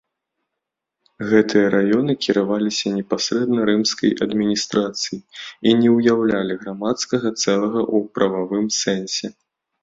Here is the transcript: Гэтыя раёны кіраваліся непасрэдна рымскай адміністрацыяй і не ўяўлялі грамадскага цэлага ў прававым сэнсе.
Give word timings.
Гэтыя 1.33 1.65
раёны 1.75 2.13
кіраваліся 2.27 2.93
непасрэдна 2.95 3.67
рымскай 3.71 4.11
адміністрацыяй 4.27 5.21
і 5.73 5.75
не 5.83 5.89
ўяўлялі 5.97 6.53
грамадскага 6.63 7.27
цэлага 7.43 7.81
ў 7.85 8.17
прававым 8.19 8.65
сэнсе. 8.81 9.27